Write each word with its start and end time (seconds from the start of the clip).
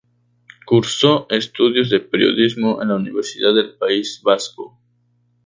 Cursó 0.65 1.27
estudios 1.29 1.91
de 1.91 1.99
periodismo 1.99 2.81
en 2.81 2.87
la 2.87 2.95
Universidad 2.95 3.53
del 3.53 3.75
País 3.75 4.19
Vasco. 4.23 4.75